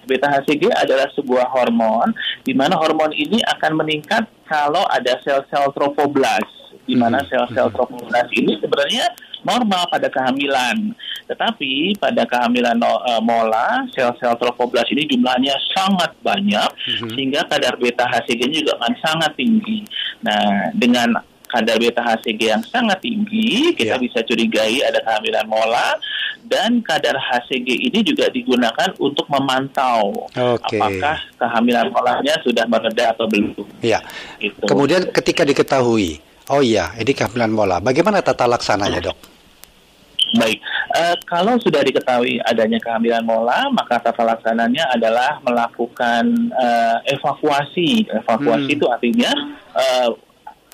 beta 0.05 0.29
HCG 0.29 0.69
adalah 0.71 1.09
sebuah 1.11 1.49
hormon 1.49 2.13
di 2.45 2.53
mana 2.53 2.77
hormon 2.77 3.09
ini 3.11 3.41
akan 3.43 3.81
meningkat 3.81 4.29
kalau 4.45 4.85
ada 4.87 5.17
sel-sel 5.21 5.73
trofoblast 5.73 6.53
di 6.85 6.93
mana 6.93 7.25
Mhm. 7.25 7.29
sel-sel 7.29 7.69
trofoblast 7.71 8.29
ini 8.31 8.61
sebenarnya 8.61 9.09
normal 9.41 9.89
pada 9.89 10.09
kehamilan. 10.09 10.93
Tetapi 11.25 11.97
pada 11.97 12.29
kehamilan 12.29 12.77
no- 12.77 13.01
eh, 13.03 13.21
mola, 13.21 13.89
sel-sel 13.91 14.37
trofoblast 14.37 14.93
ini 14.93 15.09
jumlahnya 15.09 15.57
sangat 15.73 16.13
banyak 16.21 16.69
sehingga 17.09 17.49
kadar 17.49 17.81
beta 17.81 18.05
HCG-nya 18.05 18.61
juga 18.61 18.73
akan 18.79 18.95
sangat 19.01 19.33
tinggi. 19.33 19.81
Nah, 20.21 20.69
dengan 20.77 21.17
kadar 21.55 21.79
beta 21.79 22.03
HCG 22.03 22.41
yang 22.51 22.63
sangat 22.67 22.99
tinggi, 22.99 23.71
kita 23.79 23.95
Ya. 23.95 24.03
bisa 24.03 24.19
curigai 24.27 24.83
ada 24.83 24.99
kehamilan 24.99 25.47
mola 25.47 25.95
dan 26.43 26.83
kadar 26.83 27.15
HCG 27.15 27.87
ini 27.87 28.03
juga 28.03 28.27
digunakan 28.29 28.91
untuk 28.99 29.23
memantau 29.31 30.27
Oke. 30.35 30.75
apakah 30.75 31.17
kehamilan 31.39 31.95
molanya 31.95 32.35
sudah 32.43 32.67
mereda 32.67 33.15
atau 33.15 33.31
belum. 33.31 33.55
Iya. 33.81 34.03
Gitu. 34.43 34.67
Kemudian 34.67 35.07
ketika 35.15 35.47
diketahui, 35.47 36.19
oh 36.51 36.59
iya, 36.59 36.91
ini 36.99 37.15
kehamilan 37.15 37.55
mola. 37.55 37.79
Bagaimana 37.79 38.19
tata 38.19 38.51
laksananya, 38.51 38.99
Dok? 39.01 39.19
Baik, 40.35 40.59
Eh, 40.95 41.17
kalau 41.27 41.59
sudah 41.59 41.83
diketahui 41.83 42.39
adanya 42.47 42.79
kehamilan 42.79 43.27
mola, 43.27 43.67
maka 43.75 43.99
tata 43.99 44.23
laksananya 44.23 44.95
adalah 44.95 45.43
melakukan 45.43 46.23
eh, 46.55 47.19
evakuasi. 47.19 48.07
Evakuasi 48.15 48.71
Hmm. 48.71 48.77
itu 48.79 48.87
artinya 48.87 49.31
eh, 49.75 50.07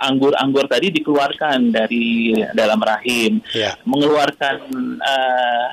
anggur-anggur 0.00 0.64
tadi 0.64 0.88
dikeluarkan 0.90 1.71
dari 1.71 2.33
dalam 2.57 2.80
rahim, 2.80 3.45
Ya. 3.52 3.76
mengeluarkan 3.85 4.57
eh, 4.99 5.69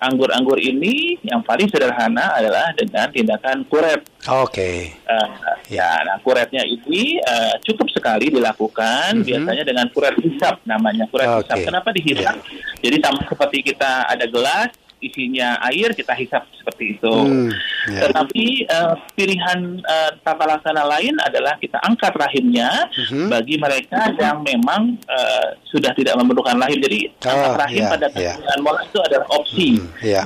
anggur-anggur 0.00 0.56
ini 0.56 1.20
yang 1.20 1.44
paling 1.44 1.68
sederhana 1.68 2.32
adalah 2.32 2.72
dengan 2.72 3.12
tindakan 3.12 3.68
kuret. 3.68 4.00
Oke. 4.32 4.96
Eh, 4.96 5.28
ya, 5.68 6.00
nah 6.04 6.16
kuretnya 6.20 6.64
ini 6.64 7.20
eh, 7.20 7.54
cukup 7.64 7.88
sekali 7.92 8.32
dilakukan 8.32 9.20
Mhm. 9.20 9.26
biasanya 9.28 9.64
dengan 9.64 9.86
kuret 9.92 10.16
hisap 10.20 10.60
namanya 10.64 11.04
kuret 11.08 11.28
Oke. 11.28 11.44
hisap. 11.44 11.58
Kenapa 11.68 11.88
dihisap? 11.92 12.36
Jadi 12.80 12.96
sama 13.00 13.20
seperti 13.28 13.58
kita 13.60 14.08
ada 14.08 14.24
gelas 14.24 14.72
isinya 15.00 15.56
air 15.64 15.90
kita 15.90 16.12
hisap 16.12 16.44
seperti 16.54 16.94
itu. 16.94 17.08
Hmm, 17.10 17.48
ya. 17.88 18.00
Tetapi 18.06 18.44
eh, 18.62 18.92
pilihan 19.12 19.58
eh, 19.78 20.10
tata 20.20 20.44
laksana 20.46 20.84
lain 20.86 21.16
adalah 21.18 21.56
kita 21.56 21.80
angkat 21.80 22.12
rahimnya 22.12 22.68
Mhm. 23.08 23.26
bagi 23.28 23.56
mereka 23.56 24.12
yang 24.14 24.40
memang 24.40 24.94
eh, 25.02 25.46
sudah 25.66 25.92
tidak 25.92 26.14
memerlukan 26.14 26.56
rahim. 26.56 26.78
Jadi 26.78 27.00
Oh, 27.24 27.32
angkat 27.32 27.54
rahim 27.58 27.82
iya, 27.82 27.90
pada 27.90 28.06
iya. 28.06 28.14
kehamilan 28.36 28.60
mola 28.60 28.80
itu 28.82 28.98
adalah 29.00 29.26
opsi. 29.30 29.68
Hmm, 29.74 29.88
Iya. 30.00 30.24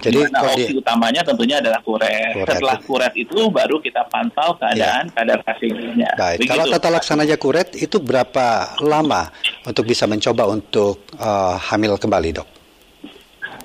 Jadi 0.00 0.16
Di 0.16 0.24
mana 0.24 0.38
kalau 0.38 0.52
opsi 0.56 0.72
di- 0.72 0.78
utamanya 0.80 1.20
tentunya 1.20 1.56
adalah 1.60 1.80
kuret. 1.80 2.32
Kuret. 2.32 2.48
Setelah 2.50 2.76
kuret 2.80 3.12
itu 3.14 3.38
baru 3.48 3.76
kita 3.78 4.00
pantau 4.08 4.56
keadaan 4.56 5.12
kadar 5.12 5.44
HCG-nya. 5.44 6.16
Baik, 6.16 6.38
kalau 6.46 6.64
tata 6.66 6.88
laksananya 6.88 7.36
kuret 7.36 7.76
itu 7.76 8.00
berapa 8.00 8.46
lama 8.80 9.28
untuk 9.62 9.84
bisa 9.84 10.04
mencoba 10.04 10.48
untuk 10.48 11.04
eh, 11.12 11.54
hamil 11.66 11.96
kembali, 11.96 12.32
Dok? 12.32 12.48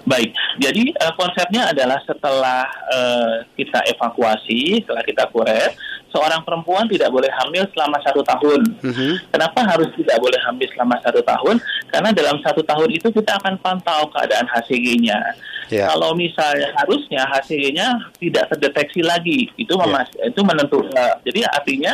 Baik, 0.03 0.35
jadi 0.57 0.83
eh, 0.91 1.13
konsepnya 1.19 1.71
adalah 1.71 2.00
setelah 2.07 2.63
eh, 2.91 3.35
kita 3.59 3.83
evakuasi, 3.95 4.83
setelah 4.83 5.03
kita 5.03 5.27
kuret, 5.29 5.75
seorang 6.15 6.41
perempuan 6.47 6.88
tidak 6.88 7.12
boleh 7.12 7.27
hamil 7.27 7.67
selama 7.75 8.00
satu 8.00 8.24
tahun. 8.24 8.62
Mhm. 8.79 9.35
Kenapa 9.35 9.59
harus 9.67 9.91
tidak 10.00 10.17
boleh 10.24 10.39
hamil 10.47 10.67
selama 10.71 10.95
satu 11.03 11.19
tahun? 11.19 11.55
Karena 11.91 12.09
dalam 12.15 12.39
satu 12.39 12.63
tahun 12.63 12.89
itu 12.95 13.12
kita 13.12 13.35
akan 13.43 13.59
pantau 13.59 14.07
keadaan 14.15 14.47
HCG-nya. 14.47 15.19
Ya. 15.67 15.89
Kalau 15.91 16.13
misalnya 16.13 16.71
harusnya 16.77 17.25
HCG-nya 17.25 17.88
tidak 18.21 18.47
terdeteksi 18.53 19.01
lagi, 19.01 19.50
itu 19.59 19.74
memas 19.75 20.07
itu 20.15 20.41
menentu. 20.45 20.79
eh, 20.95 21.13
jadi 21.27 21.43
artinya 21.51 21.93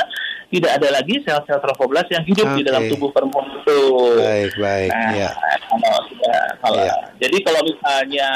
tidak 0.51 0.71
ada 0.83 0.87
lagi 0.91 1.15
sel-sel 1.23 1.59
trofoblast 1.63 2.11
yang 2.11 2.23
hidup 2.27 2.47
di 2.59 2.61
dalam 2.67 2.83
tubuh 2.91 3.09
perempuan 3.09 3.47
itu. 3.55 3.79
Baik, 4.19 4.51
baik, 4.59 4.89
Nah, 4.91 5.11
ya. 5.15 5.29
kalau 5.71 6.01
sudah 6.11 6.39
kalau 6.59 6.83
Iya. 6.83 6.95
jadi 7.23 7.37
kalau 7.39 7.61
misalnya 7.63 8.29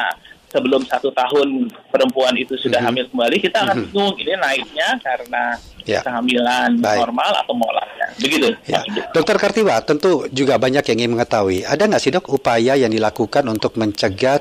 sebelum 0.47 0.87
satu 0.87 1.11
tahun 1.11 1.67
perempuan 1.91 2.31
itu 2.39 2.55
sudah 2.55 2.79
Mhm. 2.79 2.87
hamil 2.87 3.05
kembali, 3.11 3.37
kita 3.43 3.57
akan 3.67 3.75
Mhm. 3.75 3.83
bingung 3.91 4.15
ini 4.15 4.33
naiknya 4.39 4.89
karena 5.03 5.43
Ya. 5.83 5.99
kehamilan 5.99 6.79
Baik. 6.79 6.97
normal 7.03 7.31
atau 7.43 7.53
molanya. 7.59 8.07
Begitu. 8.15 8.47
Ya. 8.63 8.79
Dokter 9.11 9.35
Kartiwa, 9.35 9.83
tentu 9.83 10.31
juga 10.31 10.55
banyak 10.55 10.81
yang 10.87 10.97
ingin 11.03 11.19
mengetahui. 11.19 11.67
Ada 11.67 11.83
nggak 11.91 12.01
sih 12.01 12.15
dok 12.15 12.31
upaya 12.31 12.79
yang 12.79 12.89
dilakukan 12.89 13.43
untuk 13.51 13.75
mencegah 13.75 14.39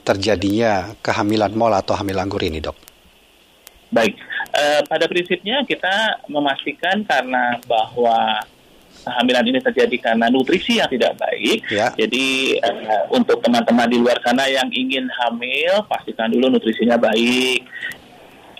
terjadinya 0.00 0.96
kehamilan 1.04 1.52
mola 1.52 1.84
atau 1.84 2.00
hamil 2.00 2.16
anggur 2.16 2.40
ini 2.40 2.58
dok? 2.58 2.74
Baik, 3.92 4.16
Eh, 4.52 4.80
pada 4.84 5.08
prinsipnya 5.08 5.64
kita 5.64 6.20
memastikan 6.28 7.00
karena 7.08 7.56
bahwa 7.64 8.36
kehamilan 9.02 9.48
ini 9.48 9.58
terjadi 9.64 10.12
karena 10.12 10.28
nutrisi 10.28 10.76
yang 10.76 10.92
tidak 10.92 11.16
baik. 11.16 11.64
Ya. 11.72 11.88
Jadi 11.96 12.60
uh, 12.60 13.08
untuk 13.10 13.40
teman-teman 13.40 13.88
di 13.88 13.98
luar 13.98 14.20
sana 14.20 14.46
yang 14.46 14.68
ingin 14.70 15.08
hamil, 15.08 15.82
pastikan 15.88 16.28
dulu 16.30 16.52
nutrisinya 16.52 17.00
baik. 17.00 17.64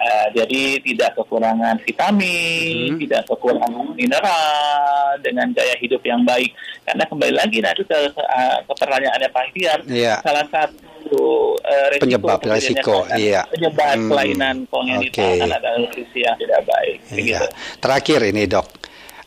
Uh, 0.03 0.27
jadi 0.35 0.83
tidak 0.83 1.15
kekurangan 1.15 1.79
vitamin, 1.87 2.97
Hmm. 2.97 3.01
tidak 3.07 3.23
kekurangan 3.31 3.95
mineral, 3.95 5.15
dengan 5.23 5.53
gaya 5.55 5.79
hidup 5.79 6.03
yang 6.03 6.27
baik. 6.27 6.51
Karena 6.83 7.05
kembali 7.07 7.35
lagi, 7.39 7.63
nah 7.63 7.71
itu 7.71 7.87
ke, 7.87 7.99
ke, 8.11 8.23
ke 8.67 8.73
pertanyaannya 8.75 9.29
Pak 9.31 9.45
Iya. 9.87 10.19
salah 10.27 10.47
satu 10.51 10.92
uh, 11.15 11.87
resiko 11.89 12.03
Penyebab 12.03 12.39
resiko, 12.45 12.97
iya. 13.15 13.43
penyebab 13.47 13.95
Hmm, 13.95 14.09
kelainan 14.09 14.57
kongenital 14.67 15.29
oke. 15.29 15.41
kan 15.41 15.51
adalah 15.53 15.77
nutrisi 15.79 16.19
yang 16.21 16.37
tidak 16.37 16.61
baik. 16.63 16.97
Iya. 17.11 17.41
Terakhir 17.79 18.21
ini 18.25 18.43
dok, 18.45 18.67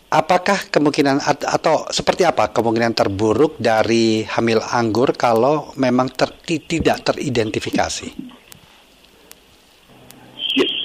apakah 0.08 0.70
kemungkinan 0.70 1.18
at- 1.20 1.48
atau 1.50 1.86
seperti 1.88 2.24
apa 2.24 2.50
kemungkinan 2.50 2.94
terburuk 2.94 3.56
dari 3.56 4.22
hamil 4.24 4.62
anggur 4.64 5.14
kalau 5.14 5.74
memang 5.76 6.10
ter- 6.10 6.36
ti- 6.40 6.62
tidak 6.62 7.04
teridentifikasi? 7.04 8.10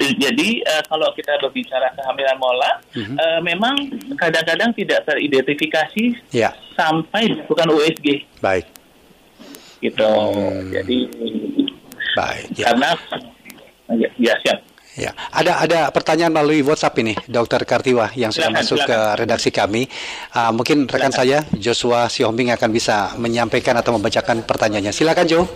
Jadi 0.01 0.59
eh, 0.59 0.83
kalau 0.83 1.07
kita 1.13 1.39
berbicara 1.39 1.87
kehamilan 1.93 2.35
mola, 2.35 2.71
Mhm. 2.91 3.15
eh, 3.15 3.39
memang 3.41 3.75
kadang-kadang 4.13 4.73
tidak 4.73 5.05
teridentifikasi 5.05 6.19
Ya, 6.29 6.51
sampai 6.73 7.39
bukan 7.45 7.71
USG 7.71 8.27
baik, 8.37 8.67
gitu. 9.81 10.07
Hmm. 10.07 10.69
Jadi 10.71 10.97
baik. 12.15 12.45
Ya. 12.55 12.65
karena 12.71 12.89
ya, 13.97 14.09
ya 14.17 14.33
siap. 14.45 14.59
Ya, 14.91 15.15
ada 15.31 15.63
ada 15.63 15.79
pertanyaan 15.87 16.35
melalui 16.35 16.59
WhatsApp 16.67 16.99
ini, 16.99 17.15
Dokter 17.23 17.63
Kartiwa 17.63 18.11
yang 18.11 18.27
sudah 18.35 18.51
Silakan, 18.51 18.59
masuk 18.59 18.77
ke 18.83 18.91
silakan. 18.91 19.19
redaksi 19.23 19.49
kami. 19.55 19.81
Ah, 20.35 20.51
mungkin 20.51 20.83
rekan 20.83 21.15
saya 21.15 21.47
Joshua 21.55 22.11
Siombing 22.11 22.51
akan 22.51 22.69
bisa 22.75 23.15
menyampaikan 23.15 23.71
atau 23.79 23.95
membacakan 23.95 24.43
pertanyaannya. 24.43 24.91
Silakan 24.91 25.25
Jo. 25.31 25.47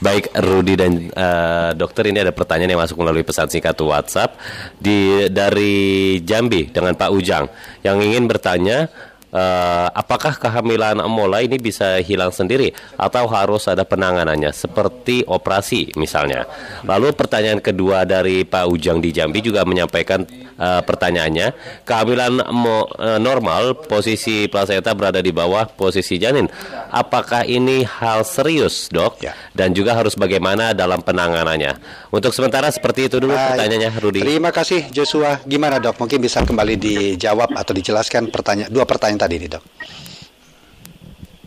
Baik, 0.00 0.32
Rudi 0.32 0.80
dan 0.80 1.12
eh, 1.12 1.70
dokter 1.76 2.08
ini 2.08 2.24
ada 2.24 2.32
pertanyaan 2.32 2.72
yang 2.72 2.80
masuk 2.80 2.96
melalui 2.96 3.20
pesan 3.20 3.52
singkat 3.52 3.76
WhatsApp 3.84 4.40
di 4.80 5.28
dari 5.28 6.16
Jambi 6.24 6.72
dengan 6.72 6.96
Pak 6.96 7.10
Ujang 7.12 7.52
yang 7.84 8.00
ingin 8.00 8.24
bertanya 8.24 8.88
eh, 9.32 9.88
apakah 9.92 10.36
kehamilan 10.36 11.04
mola 11.08 11.44
ini 11.44 11.60
bisa 11.60 12.00
hilang 12.00 12.32
sendiri 12.32 12.72
atau 12.96 13.24
harus 13.28 13.68
ada 13.68 13.84
penanganannya 13.84 14.52
seperti 14.52 15.24
operasi 15.28 15.96
misalnya. 15.96 16.48
Lalu 16.84 17.12
pertanyaan 17.14 17.60
kedua 17.60 18.04
dari 18.08 18.44
Pak 18.44 18.64
Ujang 18.68 18.98
di 19.00 19.12
Jambi 19.12 19.44
juga 19.44 19.64
menyampaikan 19.68 20.47
eh, 20.58 20.82
pertanyaannya 20.82 21.54
kehamilan 21.86 22.42
mo- 22.50 22.90
eh, 22.98 23.16
normal 23.16 23.78
posisi 23.86 24.50
plasenta 24.50 24.92
berada 24.92 25.22
di 25.22 25.30
bawah 25.30 25.64
posisi 25.64 26.18
janin. 26.18 26.50
Apakah 26.90 27.46
ini 27.46 27.86
hal 27.86 28.26
serius, 28.26 28.90
Dok? 28.90 29.22
Ya. 29.22 29.32
Dan 29.54 29.72
juga 29.72 29.94
harus 29.94 30.18
bagaimana 30.18 30.74
dalam 30.74 30.98
penanganannya. 31.00 31.78
Untuk 32.10 32.34
sementara 32.34 32.68
seperti 32.68 33.06
itu 33.06 33.22
dulu 33.22 33.32
Baik. 33.32 33.54
pertanyaannya, 33.54 33.90
Rudi. 34.02 34.20
Terima 34.20 34.50
kasih 34.50 34.90
Joshua. 34.90 35.38
Gimana 35.46 35.78
dok? 35.78 35.96
Mungkin 36.02 36.18
bisa 36.18 36.42
kembali 36.42 36.74
dijawab 36.74 37.54
atau 37.54 37.72
dijelaskan 37.72 38.28
pertanyaan 38.28 38.68
dua 38.68 38.82
pertanyaan 38.82 39.22
tadi 39.22 39.34
ini 39.38 39.46
dok. 39.46 39.64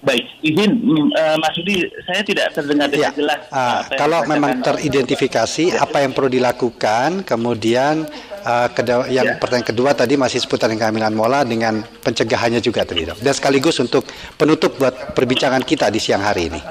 Baik, 0.02 0.26
izin 0.42 0.72
eh, 1.14 1.38
Mas 1.38 1.54
Rudi, 1.54 1.86
saya 2.10 2.26
tidak 2.26 2.58
terdengar 2.58 2.90
dengan 2.90 3.14
Ya, 3.14 3.14
jelas. 3.14 3.42
yang 3.46 4.02
kalau 4.02 4.26
memang 4.26 4.58
teridentifikasi 4.58 5.78
apa 5.78 6.02
yang 6.02 6.18
perlu 6.18 6.26
dilakukan, 6.26 7.22
kemudian 7.22 8.10
kedua- 8.70 9.08
yang 9.08 9.26
Ya. 9.26 9.36
pertanyaan 9.38 9.68
kedua 9.68 9.92
tadi 9.92 10.14
masih 10.16 10.40
seputar 10.40 10.70
kehamilan 10.70 11.12
mola 11.12 11.42
dengan 11.44 11.74
pencegahannya 12.00 12.60
juga 12.60 12.82
tadi 12.82 13.06
dok. 13.06 13.18
Dan 13.18 13.32
sekaligus 13.32 13.78
untuk 13.78 14.06
penutup 14.34 14.76
buat 14.76 15.14
perbincangan 15.14 15.62
kita 15.62 15.88
di 15.88 15.98
siang 15.98 16.20
hari 16.20 16.48
ini. 16.48 16.62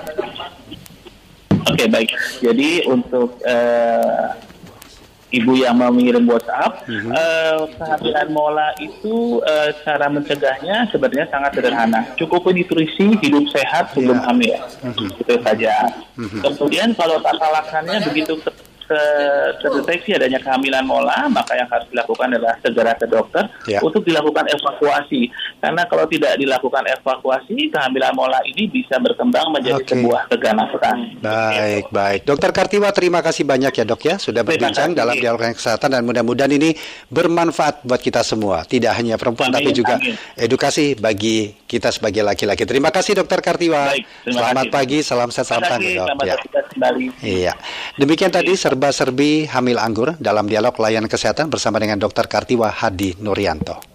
Oke 1.62 1.86
baik. 1.86 2.10
Jadi 2.40 2.82
untuk 2.84 3.38
eh, 3.42 4.26
ibu 5.30 5.54
yang 5.54 5.78
mau 5.78 5.88
mengirim 5.88 6.26
WhatsApp, 6.26 6.82
Mhm. 6.84 7.10
eh, 7.12 7.60
kehamilan 7.76 8.28
mola 8.30 8.68
itu 8.76 9.38
eh, 9.44 9.70
cara 9.80 10.10
mencegahnya 10.10 10.90
sebenarnya 10.90 11.30
sangat 11.30 11.54
sederhana. 11.54 12.00
Cukup 12.16 12.50
nutrisi, 12.50 13.14
hidup 13.16 13.46
sehat 13.48 13.94
sebelum 13.94 14.18
Ya. 14.18 14.24
hamil. 14.26 14.58
Mhm. 14.82 15.06
Itu 15.16 15.34
saja. 15.38 15.74
Kemudian 16.16 16.90
kalau 16.92 17.22
tata 17.22 17.46
laksananya 17.52 18.02
begitu 18.04 18.34
terdeteksi 19.58 20.14
adanya 20.14 20.38
kehamilan 20.38 20.84
mola, 20.84 21.28
maka 21.28 21.54
yang 21.54 21.68
harus 21.68 21.86
dilakukan 21.88 22.32
adalah 22.32 22.54
segera 22.60 22.92
ke 22.94 23.06
dokter 23.06 23.44
Ya. 23.66 23.78
untuk 23.80 24.02
dilakukan 24.02 24.46
evakuasi. 24.50 25.30
Karena 25.60 25.84
kalau 25.84 26.08
tidak 26.08 26.36
dilakukan 26.36 26.84
evakuasi, 26.88 27.68
kehamilan 27.68 28.12
mola 28.16 28.40
ini 28.42 28.66
bisa 28.66 28.96
berkembang 28.96 29.52
menjadi 29.52 29.82
Oke. 29.82 29.92
sebuah 29.92 30.22
keganasan. 30.28 31.20
Baik, 31.20 31.84
baik. 31.90 32.20
Dokter 32.24 32.50
Kartiwa, 32.50 32.88
terima 32.90 33.20
kasih 33.20 33.44
banyak 33.44 33.72
ya 33.72 33.84
dok 33.84 34.02
ya 34.02 34.16
sudah 34.16 34.40
berbincang 34.40 34.92
dalam 34.92 35.14
dialog 35.14 35.42
yang 35.42 35.54
kesehatan 35.54 35.92
dan 35.92 36.02
mudah-mudahan 36.02 36.50
ini 36.50 36.72
bermanfaat 37.08 37.84
buat 37.84 38.00
kita 38.00 38.22
semua. 38.22 38.64
Tidak 38.64 38.90
hanya 38.90 39.20
perempuan 39.20 39.50
Amin, 39.50 39.58
tapi 39.60 39.70
juga 39.72 39.94
amin. 40.00 40.14
edukasi 40.34 40.96
bagi 40.96 41.52
kita 41.66 41.90
sebagai 41.90 42.24
laki-laki. 42.24 42.64
Terima 42.64 42.88
kasih 42.88 43.18
dokter 43.18 43.40
Kartiwa. 43.40 43.92
Baik, 43.92 44.04
Selamat 44.26 44.64
kasih. 44.64 44.72
pagi, 44.72 44.98
salam 45.02 45.30
sehat, 45.30 45.46
salam 45.46 45.62
tangguh 45.66 45.92
dok. 45.92 46.06
selamat 46.08 46.24
Ya. 46.24 46.36
Iya. 47.20 47.52
Demikian 47.96 48.30
tadi 48.30 48.52
serba-serbi 48.80 49.44
hamil 49.44 49.76
anggur 49.76 50.16
dalam 50.16 50.48
dialog 50.48 50.72
layanan 50.80 51.04
kesehatan 51.04 51.52
bersama 51.52 51.76
dengan 51.76 52.00
Dr. 52.00 52.24
Kartiwa 52.24 52.72
Hadi 52.72 53.12
Nuryanto. 53.20 53.89